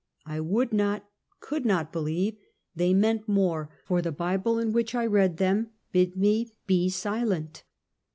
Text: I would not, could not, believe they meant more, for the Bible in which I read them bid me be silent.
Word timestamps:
I 0.25 0.39
would 0.39 0.73
not, 0.73 1.07
could 1.41 1.63
not, 1.63 1.91
believe 1.93 2.35
they 2.75 2.91
meant 2.91 3.27
more, 3.29 3.69
for 3.85 4.01
the 4.01 4.11
Bible 4.11 4.57
in 4.57 4.73
which 4.73 4.95
I 4.95 5.05
read 5.05 5.37
them 5.37 5.73
bid 5.91 6.17
me 6.17 6.51
be 6.65 6.89
silent. 6.89 7.61